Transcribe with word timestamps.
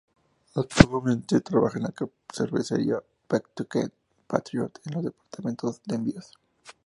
Actualmente 0.55 1.41
trabaja 1.41 1.77
en 1.77 1.83
la 1.83 1.93
cervecería 2.33 3.03
Pawtucket 3.27 3.93
Patriot 4.25 4.79
en 4.87 4.97
el 4.97 5.03
departamento 5.03 5.75
de 5.85 5.95
envíos. 5.95 6.39